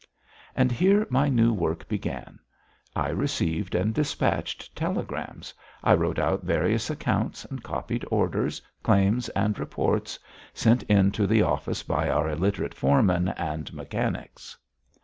And 0.55 0.71
here 0.71 1.05
my 1.11 1.29
new 1.29 1.53
work 1.53 1.87
began. 1.87 2.39
I 2.95 3.09
received 3.09 3.75
and 3.75 3.93
despatched 3.93 4.75
telegrams, 4.75 5.53
I 5.83 5.93
wrote 5.93 6.17
out 6.17 6.43
various 6.43 6.89
accounts 6.89 7.45
and 7.45 7.61
copied 7.61 8.03
orders, 8.09 8.63
claims, 8.81 9.29
and 9.29 9.59
reports, 9.59 10.17
sent 10.55 10.81
in 10.89 11.11
to 11.11 11.27
the 11.27 11.43
office 11.43 11.83
by 11.83 12.09
our 12.09 12.27
illiterate 12.27 12.73
foremen 12.73 13.27
and 13.27 13.71
mechanics. 13.75 14.57